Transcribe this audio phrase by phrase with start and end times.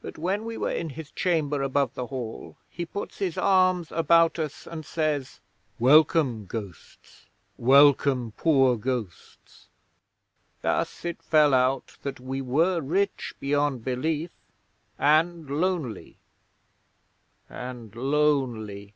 [0.00, 4.38] but when we were in his chamber above the Hall he puts his arms about
[4.38, 5.38] us and says,
[5.78, 7.26] "Welcome, ghosts!
[7.58, 9.68] Welcome, poor ghosts!"...
[10.62, 14.30] Thus it fell out that we were rich beyond belief,
[14.98, 16.16] and lonely.
[17.50, 18.94] And lonely!'